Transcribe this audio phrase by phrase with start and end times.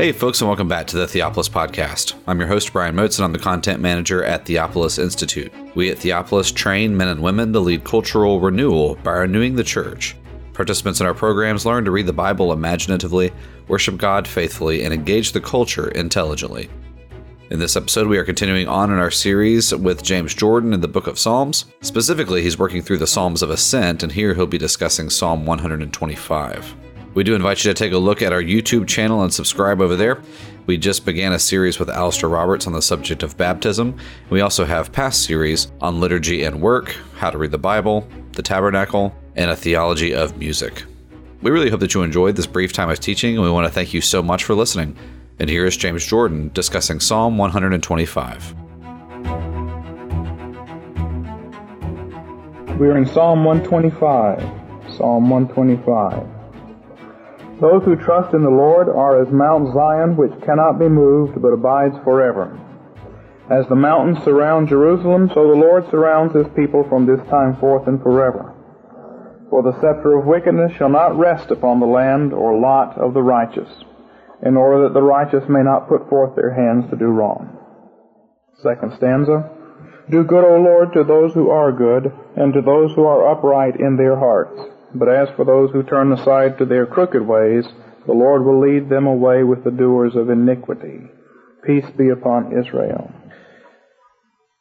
[0.00, 2.14] Hey, folks, and welcome back to the Theopolis Podcast.
[2.26, 5.52] I'm your host, Brian Motes, and I'm the content manager at Theopolis Institute.
[5.74, 10.16] We at Theopolis train men and women to lead cultural renewal by renewing the church.
[10.54, 13.30] Participants in our programs learn to read the Bible imaginatively,
[13.68, 16.70] worship God faithfully, and engage the culture intelligently.
[17.50, 20.88] In this episode, we are continuing on in our series with James Jordan in the
[20.88, 21.66] book of Psalms.
[21.82, 26.74] Specifically, he's working through the Psalms of Ascent, and here he'll be discussing Psalm 125.
[27.12, 29.96] We do invite you to take a look at our YouTube channel and subscribe over
[29.96, 30.22] there.
[30.66, 33.98] We just began a series with Alastair Roberts on the subject of baptism.
[34.30, 38.42] We also have past series on liturgy and work, how to read the Bible, the
[38.42, 40.84] tabernacle, and a theology of music.
[41.42, 43.72] We really hope that you enjoyed this brief time of teaching, and we want to
[43.72, 44.96] thank you so much for listening.
[45.40, 48.54] And here is James Jordan discussing Psalm 125.
[52.78, 54.38] We are in Psalm 125.
[54.96, 56.39] Psalm 125.
[57.60, 61.52] Those who trust in the Lord are as Mount Zion, which cannot be moved, but
[61.52, 62.58] abides forever.
[63.50, 67.86] As the mountains surround Jerusalem, so the Lord surrounds his people from this time forth
[67.86, 68.54] and forever.
[69.50, 73.22] For the scepter of wickedness shall not rest upon the land or lot of the
[73.22, 73.68] righteous,
[74.42, 77.58] in order that the righteous may not put forth their hands to do wrong.
[78.62, 79.50] Second stanza.
[80.08, 83.78] Do good, O Lord, to those who are good, and to those who are upright
[83.78, 84.58] in their hearts.
[84.94, 87.64] But as for those who turn aside to their crooked ways,
[88.06, 91.02] the Lord will lead them away with the doers of iniquity.
[91.64, 93.12] Peace be upon Israel.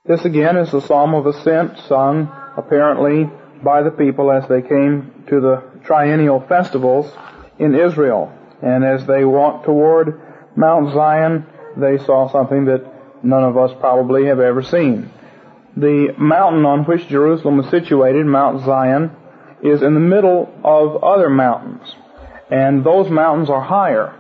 [0.06, 3.30] This again is the Psalm of Ascent sung apparently
[3.64, 7.12] by the people as they came to the triennial festivals
[7.58, 8.32] in Israel.
[8.62, 10.20] And as they walked toward
[10.56, 11.46] Mount Zion,
[11.78, 15.12] they saw something that none of us probably have ever seen.
[15.78, 19.12] The mountain on which Jerusalem was situated, Mount Zion,
[19.64, 21.96] is in the middle of other mountains.
[22.50, 24.16] And those mountains are higher.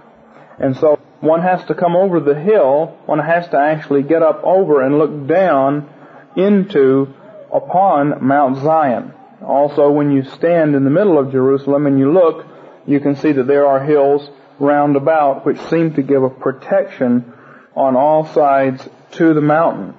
[0.60, 4.42] And so one has to come over the hill, one has to actually get up
[4.44, 5.90] over and look down
[6.36, 7.14] into,
[7.54, 9.14] upon Mount Zion.
[9.42, 12.46] Also, when you stand in the middle of Jerusalem and you look,
[12.86, 14.30] you can see that there are hills
[14.60, 17.34] round about which seem to give a protection
[17.76, 19.94] on all sides to the mountain.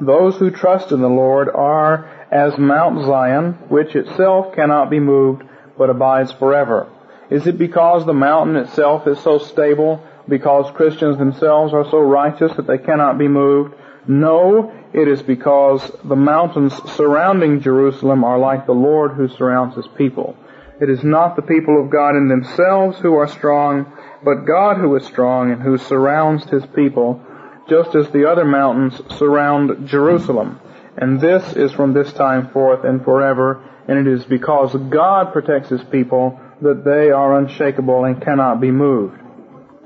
[0.00, 5.42] Those who trust in the Lord are as Mount Zion, which itself cannot be moved,
[5.76, 6.90] but abides forever.
[7.30, 12.52] Is it because the mountain itself is so stable, because Christians themselves are so righteous
[12.56, 13.74] that they cannot be moved?
[14.06, 19.88] No, it is because the mountains surrounding Jerusalem are like the Lord who surrounds his
[19.96, 20.36] people.
[20.80, 23.92] It is not the people of God in themselves who are strong,
[24.24, 27.20] but God who is strong and who surrounds his people,
[27.68, 30.60] just as the other mountains surround Jerusalem.
[31.00, 35.68] And this is from this time forth and forever, and it is because God protects
[35.68, 39.16] His people that they are unshakable and cannot be moved.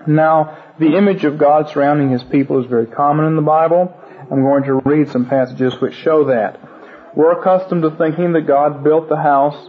[0.06, 3.94] Now, the image of God surrounding His people is very common in the Bible.
[4.30, 6.58] I'm going to read some passages which show that.
[7.14, 9.68] We're accustomed to thinking that God built the house,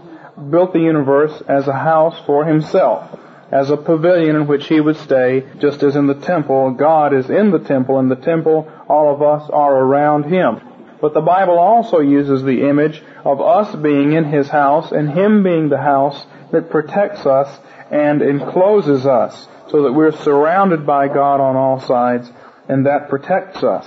[0.49, 3.19] built the universe as a house for Himself,
[3.51, 7.29] as a pavilion in which He would stay, just as in the temple, God is
[7.29, 10.61] in the temple, and the temple, all of us are around Him.
[11.03, 15.43] But the Bible also uses the image of us being in His house and Him
[15.43, 17.59] being the house that protects us
[17.91, 22.31] and encloses us so that we're surrounded by God on all sides
[22.69, 23.85] and that protects us.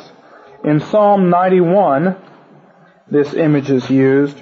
[0.63, 2.17] In Psalm 91,
[3.11, 4.37] this image is used.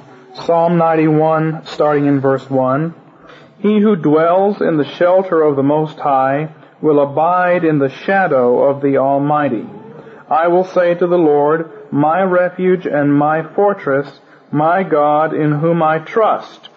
[0.45, 2.93] Psalm 91, starting in verse 1.
[3.61, 6.53] He who dwells in the shelter of the Most High
[6.83, 9.65] will abide in the shadow of the Almighty.
[10.29, 14.19] I will say to the Lord, my refuge and my fortress,
[14.51, 16.69] my God in whom I trust.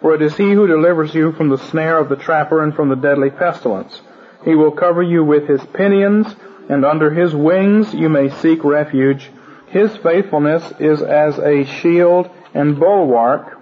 [0.00, 2.88] For it is he who delivers you from the snare of the trapper and from
[2.88, 4.00] the deadly pestilence.
[4.44, 6.28] He will cover you with his pinions,
[6.68, 9.32] and under his wings you may seek refuge.
[9.66, 13.58] His faithfulness is as a shield and bulwark.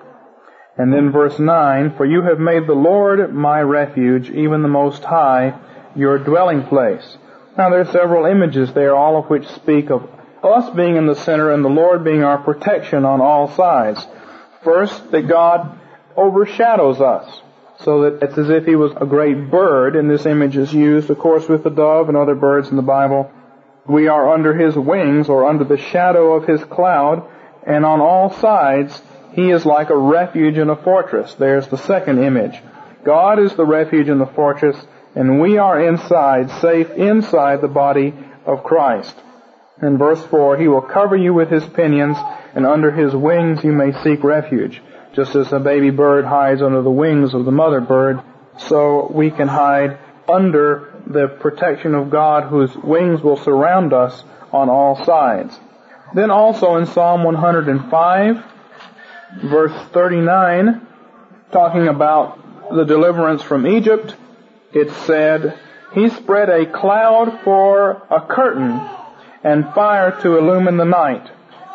[0.76, 5.02] And then verse 9, For you have made the Lord my refuge, even the Most
[5.02, 5.58] High,
[5.96, 7.16] your dwelling place.
[7.56, 10.06] Now there are several images there, all of which speak of
[10.42, 14.06] us being in the center and the Lord being our protection on all sides.
[14.62, 15.78] First, that God
[16.16, 17.40] overshadows us.
[17.80, 21.08] So that it's as if he was a great bird, and this image is used,
[21.08, 23.30] of course, with the dove and other birds in the Bible.
[23.86, 27.26] We are under his wings or under the shadow of his cloud,
[27.66, 29.00] and on all sides,
[29.32, 31.34] he is like a refuge and a fortress.
[31.34, 32.60] There's the second image.
[33.02, 34.76] God is the refuge and the fortress,
[35.14, 38.12] and we are inside, safe inside the body
[38.44, 39.16] of Christ.
[39.82, 42.16] In verse 4, He will cover you with His pinions,
[42.54, 44.82] and under His wings you may seek refuge.
[45.14, 48.20] Just as a baby bird hides under the wings of the mother bird,
[48.58, 49.98] so we can hide
[50.28, 54.22] under the protection of God whose wings will surround us
[54.52, 55.58] on all sides.
[56.14, 58.44] Then also in Psalm 105,
[59.44, 60.86] verse 39,
[61.52, 62.38] talking about
[62.74, 64.14] the deliverance from Egypt,
[64.72, 65.58] it said,
[65.94, 68.80] He spread a cloud for a curtain
[69.42, 71.30] and fire to illumine the night.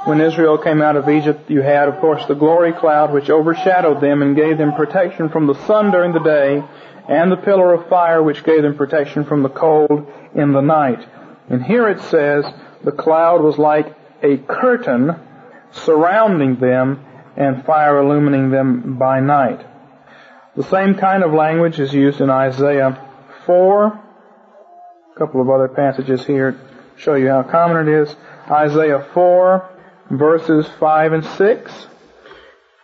[0.06, 4.02] When Israel came out of Egypt, you had, of course, the glory cloud which overshadowed
[4.02, 6.64] them and gave them protection from the sun during the day,
[7.10, 11.08] and the pillar of fire which gave them protection from the cold in the night.
[11.50, 12.46] And here it says,
[12.84, 15.16] the cloud was like a curtain
[15.72, 17.04] surrounding them
[17.36, 19.66] and fire illumining them by night.
[20.56, 22.98] The same kind of language is used in Isaiah
[23.46, 23.88] 4.
[23.88, 26.60] A couple of other passages here
[26.98, 28.16] show you how common it is.
[28.50, 29.70] Isaiah 4,
[30.12, 31.88] verses 5 and 6.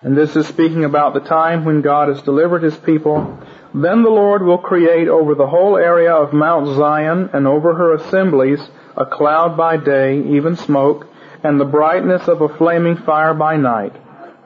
[0.02, 3.40] And this is speaking about the time when God has delivered His people.
[3.74, 7.94] Then the Lord will create over the whole area of Mount Zion and over her
[7.94, 8.60] assemblies
[8.98, 11.08] a cloud by day, even smoke,
[11.44, 13.96] and the brightness of a flaming fire by night.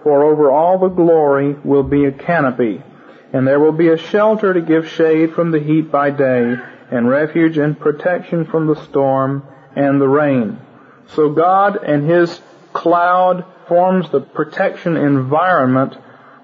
[0.03, 2.83] For over all the glory will be a canopy,
[3.33, 6.55] and there will be a shelter to give shade from the heat by day,
[6.91, 9.43] and refuge and protection from the storm
[9.75, 10.59] and the rain.
[11.15, 12.41] So God and His
[12.73, 15.95] cloud forms the protection environment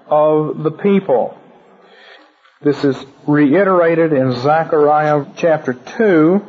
[0.06, 1.38] of the people.
[2.62, 2.96] This is
[3.26, 6.42] reiterated in Zechariah chapter 2,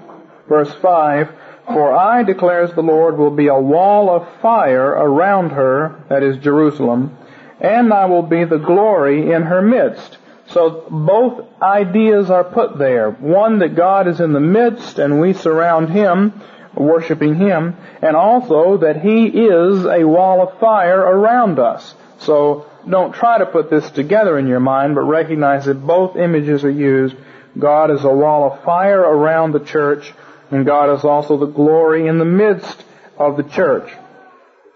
[0.48, 1.30] verse 5.
[1.66, 6.38] For I, declares the Lord, will be a wall of fire around her, that is
[6.38, 7.18] Jerusalem,
[7.62, 10.18] and I will be the glory in her midst.
[10.48, 13.12] So both ideas are put there.
[13.12, 16.42] One that God is in the midst and we surround Him,
[16.76, 21.96] worshiping Him, and also that He is a wall of fire around us.
[22.20, 26.64] So don't try to put this together in your mind, but recognize that both images
[26.64, 27.16] are used.
[27.58, 30.12] God is a wall of fire around the church,
[30.52, 32.84] and God is also the glory in the midst
[33.18, 33.90] of the church.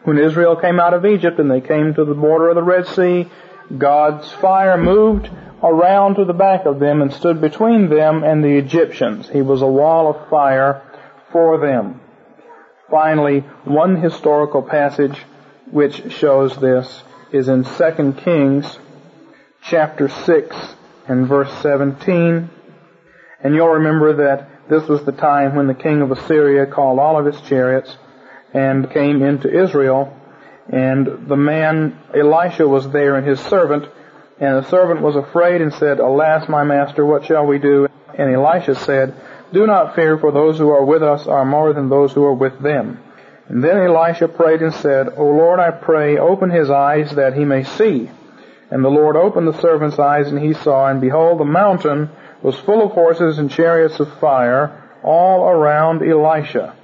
[0.04, 2.88] When Israel came out of Egypt and they came to the border of the Red
[2.88, 3.28] Sea,
[3.75, 5.30] God's fire moved
[5.62, 9.28] around to the back of them and stood between them and the Egyptians.
[9.30, 10.84] He was a wall of fire
[11.31, 12.00] for them.
[12.90, 15.25] Finally, one historical passage
[15.72, 18.80] which shows this is in 2 Kings
[19.64, 20.56] chapter 6
[21.08, 22.50] and verse 17.
[23.44, 27.19] And you'll remember that this was the time when the king of Assyria called all
[27.19, 27.96] of his chariots
[28.54, 30.14] and came into Israel.
[30.69, 33.86] And the man Elisha was there and his servant.
[34.40, 37.88] And the servant was afraid and said, Alas, my master, what shall we do?
[38.18, 39.16] And Elisha said,
[39.54, 42.34] Do not fear, for those who are with us are more than those who are
[42.34, 43.00] with them.
[43.48, 47.46] And then Elisha prayed and said, O Lord, I pray, open his eyes that he
[47.46, 48.12] may see.
[48.69, 52.10] And the Lord opened the servant's eyes, and he saw, and behold, the mountain
[52.44, 56.75] was full of horses and chariots of fire all around Elisha.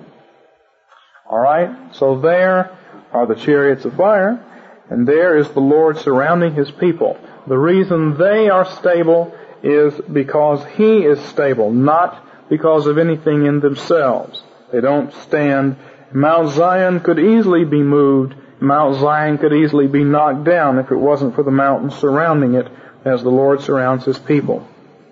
[1.30, 2.78] Alright, so there
[3.14, 4.44] are the chariots of fire,
[4.90, 7.18] and there is the Lord surrounding his people.
[7.48, 13.60] The reason they are stable is because he is stable, not because of anything in
[13.60, 14.44] themselves.
[14.72, 15.78] They don't stand
[16.14, 18.36] Mount Zion could easily be moved.
[18.60, 22.68] Mount Zion could easily be knocked down if it wasn't for the mountains surrounding it
[23.04, 24.68] as the Lord surrounds His people.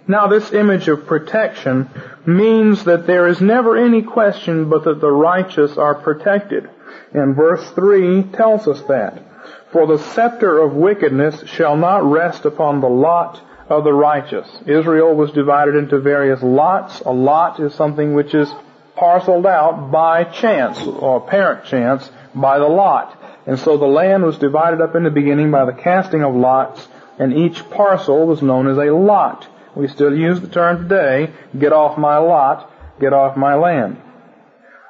[0.07, 1.89] Now this image of protection
[2.25, 6.69] means that there is never any question but that the righteous are protected.
[7.13, 9.23] And verse 3 tells us that.
[9.71, 14.47] For the scepter of wickedness shall not rest upon the lot of the righteous.
[14.65, 16.99] Israel was divided into various lots.
[17.01, 18.53] A lot is something which is
[18.95, 23.17] parceled out by chance, or apparent chance, by the lot.
[23.47, 26.87] And so the land was divided up in the beginning by the casting of lots,
[27.17, 29.47] and each parcel was known as a lot.
[29.75, 33.97] We still use the term today, get off my lot, get off my land.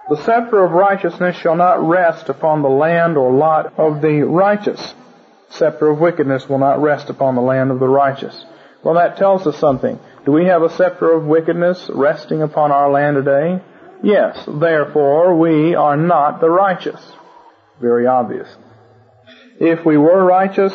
[0.10, 4.94] The scepter of righteousness shall not rest upon the land or lot of the righteous.
[5.50, 8.46] Scepter of wickedness will not rest upon the land of the righteous.
[8.84, 10.00] Well, that tells us something.
[10.26, 13.62] Do we have a scepter of wickedness resting upon our land today?
[14.04, 17.00] Yes, therefore we are not the righteous.
[17.80, 18.48] Very obvious.
[19.60, 20.74] If we were righteous,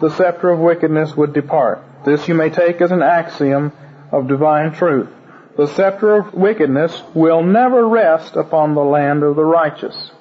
[0.00, 1.82] the scepter of wickedness would depart.
[2.04, 3.72] This you may take as an axiom
[4.12, 5.08] of divine truth.
[5.56, 10.12] The scepter of wickedness will never rest upon the land of the righteous.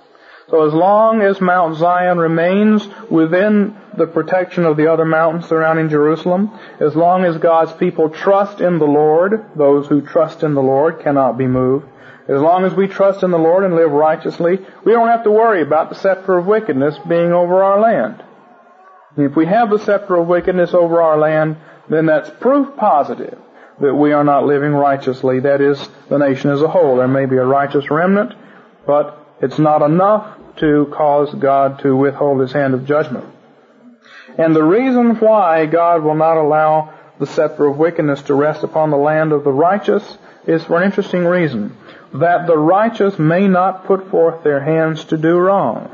[0.49, 5.89] So as long as Mount Zion remains within the protection of the other mountains surrounding
[5.89, 10.61] Jerusalem, as long as God's people trust in the Lord, those who trust in the
[10.61, 11.85] Lord cannot be moved,
[12.27, 15.31] as long as we trust in the Lord and live righteously, we don't have to
[15.31, 18.23] worry about the scepter of wickedness being over our land.
[19.17, 21.57] If we have the scepter of wickedness over our land,
[21.89, 23.37] then that's proof positive
[23.79, 25.39] that we are not living righteously.
[25.41, 26.97] That is, the nation as a whole.
[26.97, 28.33] There may be a righteous remnant,
[28.85, 33.25] but it's not enough to cause God to withhold his hand of judgment.
[34.37, 38.91] And the reason why God will not allow the scepter of wickedness to rest upon
[38.91, 41.75] the land of the righteous is for an interesting reason.
[42.13, 45.93] That the righteous may not put forth their hands to do wrong.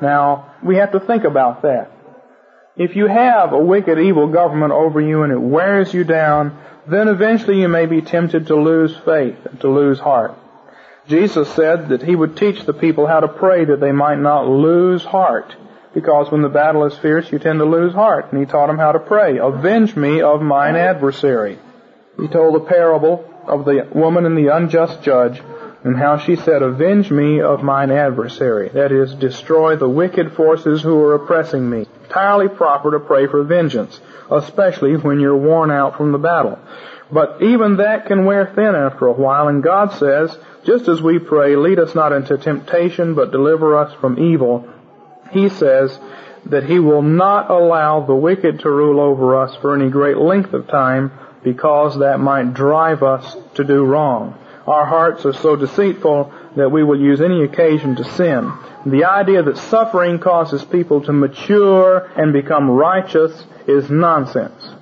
[0.00, 1.90] Now, we have to think about that.
[2.76, 7.08] If you have a wicked, evil government over you and it wears you down, then
[7.08, 10.34] eventually you may be tempted to lose faith and to lose heart.
[11.08, 14.48] Jesus said that he would teach the people how to pray that they might not
[14.48, 15.54] lose heart.
[15.94, 18.30] Because when the battle is fierce, you tend to lose heart.
[18.30, 19.38] And he taught them how to pray.
[19.38, 21.58] Avenge me of mine adversary.
[22.20, 25.40] He told the parable of the woman and the unjust judge
[25.86, 28.70] and how she said, Avenge me of mine adversary.
[28.70, 31.86] That is, destroy the wicked forces who are oppressing me.
[32.02, 36.58] Entirely proper to pray for vengeance, especially when you're worn out from the battle.
[37.12, 41.20] But even that can wear thin after a while, and God says, just as we
[41.20, 44.68] pray, lead us not into temptation, but deliver us from evil,
[45.30, 45.96] He says
[46.46, 50.52] that He will not allow the wicked to rule over us for any great length
[50.52, 51.12] of time,
[51.44, 54.36] because that might drive us to do wrong.
[54.66, 58.52] Our hearts are so deceitful that we will use any occasion to sin.
[58.84, 64.74] The idea that suffering causes people to mature and become righteous is nonsense.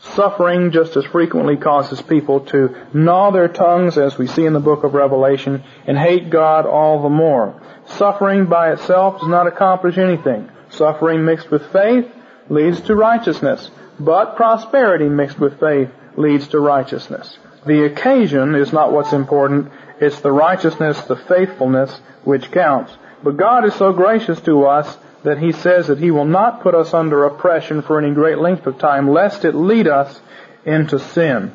[0.00, 4.60] Suffering just as frequently causes people to gnaw their tongues, as we see in the
[4.60, 7.60] book of Revelation, and hate God all the more.
[7.86, 10.48] Suffering by itself does not accomplish anything.
[10.70, 12.06] Suffering mixed with faith
[12.48, 17.38] leads to righteousness, but prosperity mixed with faith leads to righteousness.
[17.68, 19.70] The occasion is not what's important,
[20.00, 22.96] it's the righteousness, the faithfulness which counts.
[23.22, 26.74] But God is so gracious to us that He says that He will not put
[26.74, 30.18] us under oppression for any great length of time, lest it lead us
[30.64, 31.52] into sin.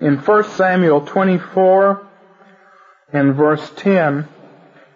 [0.00, 2.04] In 1 Samuel 24
[3.12, 4.26] and verse 10,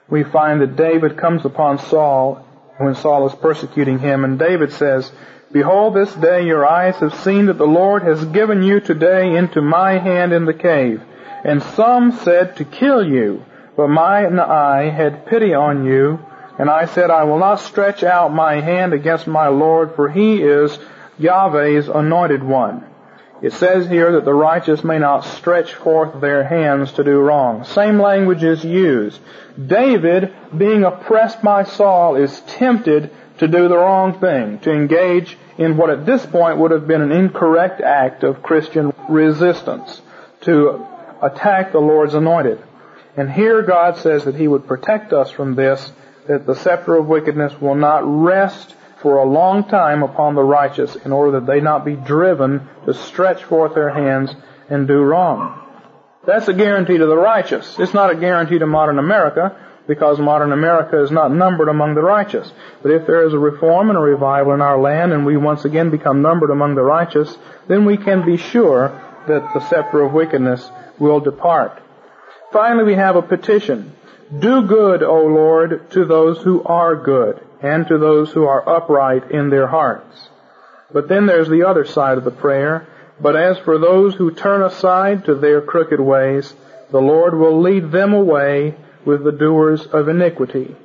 [0.08, 2.44] we find that David comes upon Saul
[2.78, 5.12] when Saul is persecuting him, and David says,
[5.52, 9.62] Behold, this day your eyes have seen that the Lord has given you today into
[9.62, 11.00] my hand in the cave.
[11.44, 13.44] And some said to kill you,
[13.76, 16.18] but mine eye had pity on you,
[16.58, 20.42] and I said, I will not stretch out my hand against my Lord, for he
[20.42, 20.76] is
[21.18, 22.84] Yahweh's anointed one.
[23.42, 27.64] It says here that the righteous may not stretch forth their hands to do wrong.
[27.64, 29.20] Same language is used.
[29.64, 35.76] David, being oppressed by Saul, is tempted to do the wrong thing, to engage in
[35.76, 40.00] what at this point would have been an incorrect act of Christian resistance,
[40.42, 40.86] to
[41.22, 42.62] attack the Lord's anointed.
[43.16, 45.92] And here God says that He would protect us from this,
[46.28, 50.96] that the scepter of wickedness will not rest for a long time upon the righteous
[50.96, 54.34] in order that they not be driven to stretch forth their hands
[54.68, 55.62] and do wrong.
[56.26, 57.78] That's a guarantee to the righteous.
[57.78, 62.02] It's not a guarantee to modern America because modern America is not numbered among the
[62.02, 62.52] righteous.
[62.82, 65.64] But if there is a reform and a revival in our land and we once
[65.64, 67.36] again become numbered among the righteous,
[67.68, 68.88] then we can be sure
[69.28, 71.82] that the scepter of wickedness will depart.
[72.52, 73.92] Finally, we have a petition.
[74.38, 79.30] Do good, O Lord, to those who are good and to those who are upright
[79.30, 80.28] in their hearts.
[80.92, 82.86] But then there's the other side of the prayer.
[83.20, 86.54] But as for those who turn aside to their crooked ways,
[86.90, 88.76] the Lord will lead them away
[89.06, 90.76] with the doers of iniquity.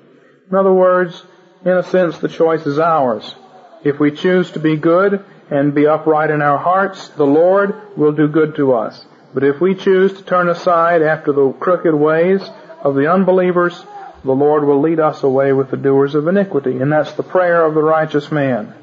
[0.50, 1.24] In other words,
[1.66, 3.36] in a sense, the choice is ours.
[3.84, 8.14] If we choose to be good and be upright in our hearts, the Lord will
[8.14, 9.06] do good to us.
[9.34, 12.42] But if we choose to turn aside after the crooked ways
[12.84, 13.86] of the unbelievers,
[14.24, 16.78] the Lord will lead us away with the doers of iniquity.
[16.78, 18.76] And that's the prayer of the righteous man.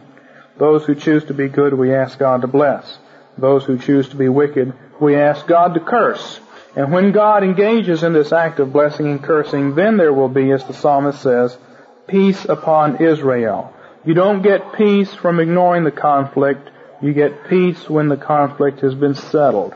[0.58, 2.98] Those who choose to be good, we ask God to bless.
[3.36, 6.40] Those who choose to be wicked, we ask God to curse.
[6.76, 10.50] And when God engages in this act of blessing and cursing, then there will be,
[10.52, 11.56] as the psalmist says,
[12.06, 13.72] peace upon Israel.
[14.04, 16.70] You don't get peace from ignoring the conflict.
[17.02, 19.74] You get peace when the conflict has been settled.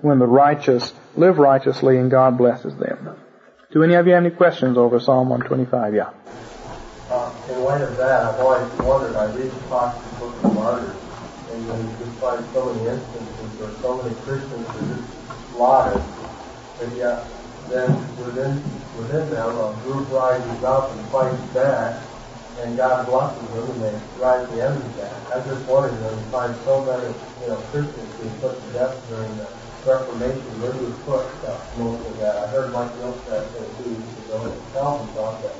[0.00, 3.16] When the righteous live righteously and God blesses them.
[3.70, 5.94] Do any of you have any questions over Psalm 125?
[5.94, 6.10] Yeah.
[7.08, 10.96] Uh, in light of that, I've always wondered, I read the Book of Martyrs,
[11.50, 16.02] and you just find so many instances where so many Christians are just slaughtered
[16.78, 17.26] but yet
[17.68, 18.62] then within
[18.98, 22.02] within them a group rises up and fights back,
[22.60, 25.32] and God blesses them and they drive the enemy back.
[25.32, 28.72] I just wondering, you know, you find so many you know Christians being put to
[28.72, 29.48] death during the
[29.84, 30.46] Reformation.
[30.62, 32.36] Where do we put uh, most of that?
[32.36, 35.56] I heard Mike Milstead say two weeks ago that Calvin thought that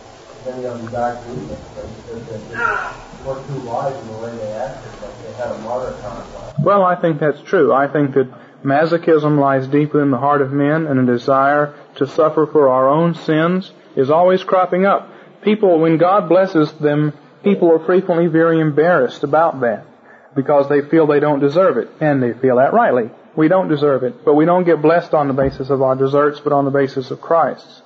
[0.46, 4.52] many of these back movements that, that, that were too wise in the way they
[4.52, 6.58] acted, like they had a martyr complex.
[6.60, 7.72] Well, I think that's true.
[7.72, 8.28] I think that
[8.64, 12.88] masochism lies deep in the heart of men and a desire to suffer for our
[12.88, 15.08] own sins is always cropping up.
[15.42, 19.86] People, when God blesses them, people are frequently very embarrassed about that
[20.34, 23.10] because they feel they don't deserve it, and they feel that rightly.
[23.36, 26.40] We don't deserve it, but we don't get blessed on the basis of our deserts,
[26.40, 27.82] but on the basis of Christ's.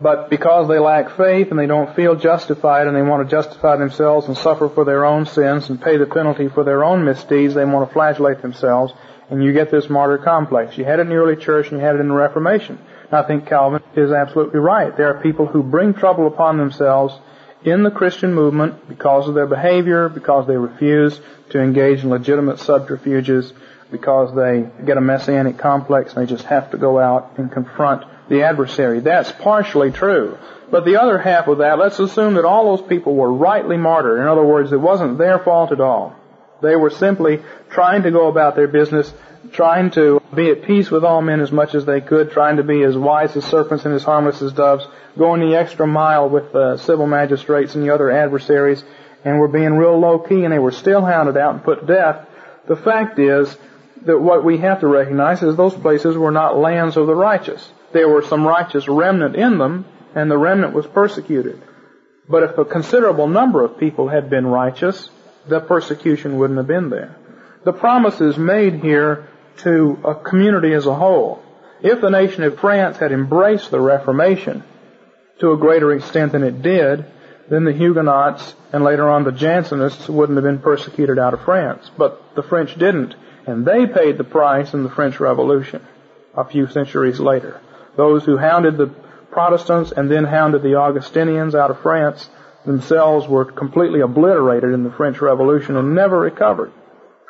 [0.00, 3.76] But because they lack faith and they don't feel justified and they want to justify
[3.76, 7.54] themselves and suffer for their own sins and pay the penalty for their own misdeeds,
[7.54, 8.92] they want to flagellate themselves
[9.30, 10.78] and you get this martyr complex.
[10.78, 12.78] You had it in the early church and you had it in the Reformation.
[13.10, 14.96] And I think Calvin is absolutely right.
[14.96, 17.14] There are people who bring trouble upon themselves
[17.64, 21.20] in the Christian movement because of their behavior, because they refuse
[21.50, 23.52] to engage in legitimate subterfuges,
[23.90, 28.04] because they get a messianic complex and they just have to go out and confront
[28.28, 29.00] the adversary.
[29.00, 30.38] That's partially true.
[30.70, 34.20] But the other half of that, let's assume that all those people were rightly martyred.
[34.20, 36.14] In other words, it wasn't their fault at all.
[36.62, 39.12] They were simply trying to go about their business,
[39.52, 42.62] trying to be at peace with all men as much as they could, trying to
[42.62, 44.86] be as wise as serpents and as harmless as doves,
[45.16, 48.84] going the extra mile with the civil magistrates and the other adversaries,
[49.24, 51.86] and were being real low key, and they were still hounded out and put to
[51.86, 52.26] death.
[52.66, 53.56] The fact is
[54.04, 57.72] that what we have to recognize is those places were not lands of the righteous
[57.92, 61.60] there were some righteous remnant in them, and the remnant was persecuted.
[62.28, 65.10] But if a considerable number of people had been righteous,
[65.48, 67.16] the persecution wouldn't have been there.
[67.64, 69.28] The promise is made here
[69.58, 71.42] to a community as a whole.
[71.82, 74.64] If the nation of France had embraced the Reformation
[75.40, 77.04] to a greater extent than it did,
[77.48, 81.90] then the Huguenots and later on the Jansenists wouldn't have been persecuted out of France.
[81.96, 83.14] But the French didn't,
[83.46, 85.86] and they paid the price in the French Revolution
[86.36, 87.60] a few centuries later.
[87.96, 88.94] Those who hounded the
[89.30, 92.28] Protestants and then hounded the Augustinians out of France
[92.64, 96.72] themselves were completely obliterated in the French Revolution and never recovered.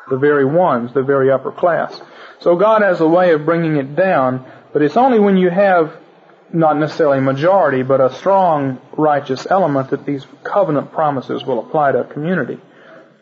[0.08, 2.00] The very ones, the very upper class.
[2.40, 5.96] So God has a way of bringing it down, but it's only when you have
[6.52, 11.92] not necessarily a majority, but a strong righteous element that these covenant promises will apply
[11.92, 12.58] to a community.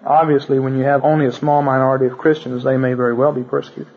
[0.05, 3.42] Obviously, when you have only a small minority of Christians, they may very well be
[3.42, 3.92] persecuted.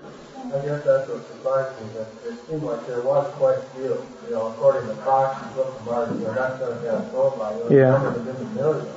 [0.52, 4.02] I guess that's what surprised me, that it seemed like there was quite a few,
[4.28, 7.12] you know, according to Foxe and Book of Martyrs, you know, that's going to get
[7.12, 7.92] sold by, you know, Yeah.
[7.92, 8.90] numbers in the millions.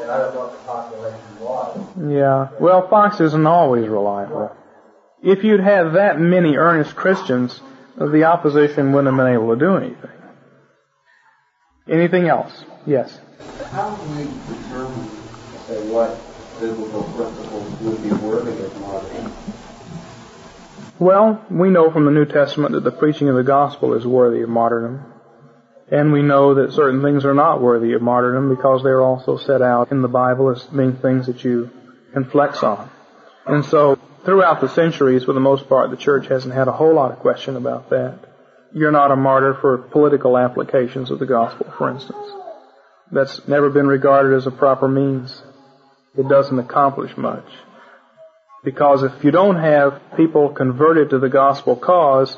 [0.00, 2.12] And I don't know what the population was.
[2.12, 2.48] Yeah.
[2.60, 4.50] Well, Foxe isn't always reliable.
[5.22, 7.60] If you'd had that many earnest Christians,
[7.96, 10.10] the opposition wouldn't have been able to do anything.
[11.88, 12.64] Anything else?
[12.86, 13.20] Yes.
[13.70, 15.08] How do we determine,
[15.66, 16.16] say, what
[16.60, 19.32] biblical principles would be worthy of martyrdom?
[21.00, 24.42] Well, we know from the New Testament that the preaching of the gospel is worthy
[24.42, 25.04] of martyrdom.
[25.90, 29.62] And we know that certain things are not worthy of martyrdom because they're also set
[29.62, 31.70] out in the Bible as being things that you
[32.12, 32.90] can flex on.
[33.46, 36.94] And so, throughout the centuries, for the most part, the church hasn't had a whole
[36.94, 38.18] lot of question about that.
[38.74, 42.26] You're not a martyr for political applications of the gospel, for instance.
[43.10, 45.42] That's never been regarded as a proper means.
[46.16, 47.46] It doesn't accomplish much.
[48.64, 52.36] Because if you don't have people converted to the gospel cause,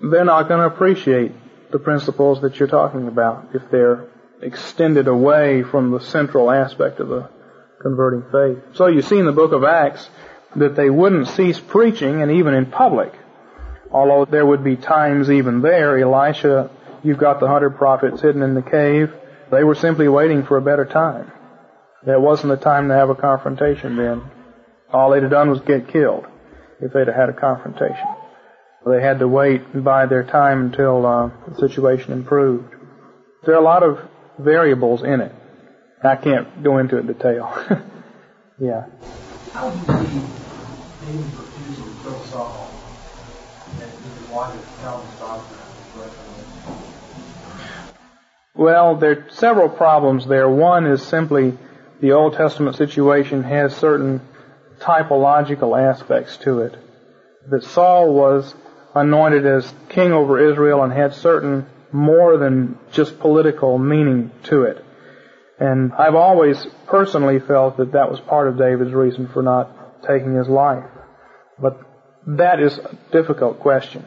[0.00, 1.32] they're not going to appreciate
[1.70, 4.08] the principles that you're talking about if they're
[4.42, 7.28] extended away from the central aspect of the
[7.80, 8.76] converting faith.
[8.76, 10.08] So you see in the book of Acts
[10.56, 13.12] that they wouldn't cease preaching and even in public.
[13.90, 16.70] Although there would be times even there, Elisha,
[17.02, 19.12] you've got the hundred prophets hidden in the cave.
[19.50, 21.30] They were simply waiting for a better time.
[22.04, 24.22] There wasn't a time to have a confrontation then.
[24.92, 26.26] All they'd have done was get killed
[26.80, 28.06] if they'd have had a confrontation.
[28.84, 32.74] They had to wait and bide their time until uh, the situation improved.
[33.44, 34.00] There are a lot of
[34.38, 35.32] variables in it.
[36.02, 37.52] I can't go into it in detail.
[38.58, 38.86] yeah.
[39.52, 40.26] How do you see
[41.06, 42.70] David's refusal to kill Saul
[43.80, 45.62] and to tell doctrine
[48.54, 50.48] Well, there are several problems there.
[50.48, 51.56] One is simply
[52.00, 54.20] the Old Testament situation has certain
[54.82, 56.76] typological aspects to it.
[57.50, 58.54] That Saul was
[58.94, 64.84] anointed as king over Israel and had certain more than just political meaning to it.
[65.58, 70.34] And I've always personally felt that that was part of David's reason for not taking
[70.34, 70.90] his life.
[71.60, 71.80] But
[72.26, 74.04] that is a difficult question.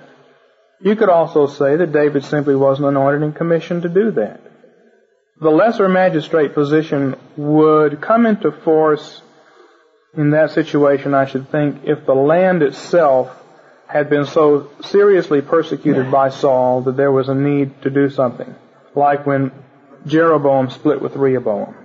[0.82, 4.42] You could also say that David simply wasn't anointed and commissioned to do that.
[5.40, 9.22] The lesser magistrate position would come into force
[10.18, 13.30] in that situation, I should think, if the land itself
[13.88, 18.56] had been so seriously persecuted by Saul that there was a need to do something.
[18.96, 19.52] Like when
[20.06, 21.76] Jeroboam split with Rehoboam.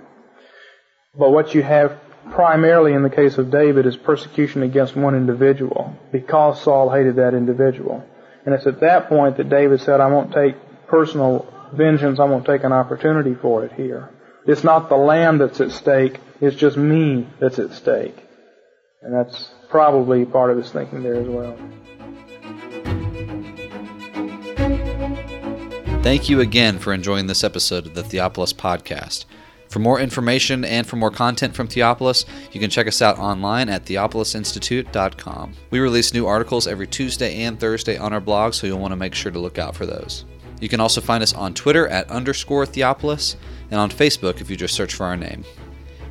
[1.17, 1.99] But what you have
[2.31, 7.33] primarily in the case of David is persecution against one individual because Saul hated that
[7.33, 8.03] individual.
[8.45, 10.55] And it's at that point that David said, I won't take
[10.87, 14.09] personal vengeance, I won't take an opportunity for it here.
[14.45, 18.17] It's not the land that's at stake, it's just me that's at stake.
[19.03, 21.57] And that's probably part of his thinking there as well.
[26.03, 29.25] Thank you again for enjoying this episode of the Theopolis Podcast.
[29.69, 33.69] For more information and for more content from Theopolis, you can check us out online
[33.69, 35.53] at theopolisinstitute.com.
[35.69, 38.97] We release new articles every Tuesday and Thursday on our blog, so you'll want to
[38.97, 40.25] make sure to look out for those.
[40.59, 43.35] You can also find us on Twitter at underscore Theopolis
[43.69, 45.45] and on Facebook if you just search for our name.